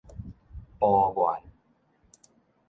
[0.79, 1.43] 埔源